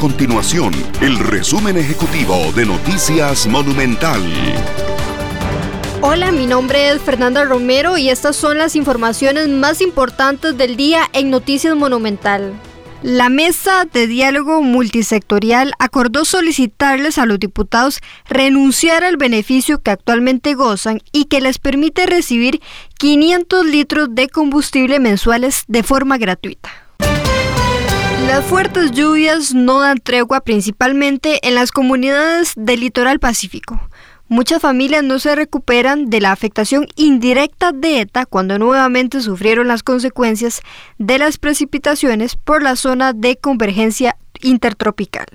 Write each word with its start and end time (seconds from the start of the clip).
continuación 0.00 0.72
el 1.02 1.18
resumen 1.18 1.76
ejecutivo 1.76 2.34
de 2.56 2.64
Noticias 2.64 3.46
Monumental. 3.46 4.22
Hola, 6.00 6.32
mi 6.32 6.46
nombre 6.46 6.88
es 6.88 7.02
Fernanda 7.02 7.44
Romero 7.44 7.98
y 7.98 8.08
estas 8.08 8.34
son 8.34 8.56
las 8.56 8.76
informaciones 8.76 9.48
más 9.50 9.82
importantes 9.82 10.56
del 10.56 10.76
día 10.76 11.02
en 11.12 11.28
Noticias 11.28 11.76
Monumental. 11.76 12.54
La 13.02 13.28
mesa 13.28 13.84
de 13.84 14.06
diálogo 14.06 14.62
multisectorial 14.62 15.74
acordó 15.78 16.24
solicitarles 16.24 17.18
a 17.18 17.26
los 17.26 17.38
diputados 17.38 18.00
renunciar 18.26 19.04
al 19.04 19.18
beneficio 19.18 19.82
que 19.82 19.90
actualmente 19.90 20.54
gozan 20.54 21.00
y 21.12 21.26
que 21.26 21.42
les 21.42 21.58
permite 21.58 22.06
recibir 22.06 22.62
500 22.98 23.66
litros 23.66 24.08
de 24.14 24.30
combustible 24.30 24.98
mensuales 24.98 25.64
de 25.68 25.82
forma 25.82 26.16
gratuita. 26.16 26.70
Las 28.30 28.44
fuertes 28.44 28.92
lluvias 28.92 29.54
no 29.54 29.80
dan 29.80 29.98
tregua 29.98 30.42
principalmente 30.42 31.40
en 31.48 31.56
las 31.56 31.72
comunidades 31.72 32.52
del 32.54 32.78
litoral 32.78 33.18
pacífico. 33.18 33.80
Muchas 34.28 34.62
familias 34.62 35.02
no 35.02 35.18
se 35.18 35.34
recuperan 35.34 36.10
de 36.10 36.20
la 36.20 36.30
afectación 36.30 36.86
indirecta 36.94 37.72
de 37.72 38.02
ETA 38.02 38.26
cuando 38.26 38.56
nuevamente 38.56 39.20
sufrieron 39.20 39.66
las 39.66 39.82
consecuencias 39.82 40.60
de 40.96 41.18
las 41.18 41.38
precipitaciones 41.38 42.36
por 42.36 42.62
la 42.62 42.76
zona 42.76 43.14
de 43.14 43.36
convergencia 43.36 44.16
intertropical. 44.40 45.26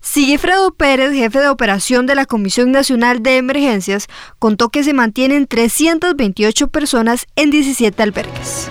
Sigifredo 0.00 0.72
Pérez, 0.72 1.12
jefe 1.12 1.40
de 1.40 1.50
operación 1.50 2.06
de 2.06 2.14
la 2.14 2.24
Comisión 2.24 2.72
Nacional 2.72 3.22
de 3.22 3.36
Emergencias, 3.36 4.06
contó 4.38 4.70
que 4.70 4.82
se 4.82 4.94
mantienen 4.94 5.46
328 5.46 6.68
personas 6.68 7.26
en 7.36 7.50
17 7.50 8.02
albergues. 8.02 8.70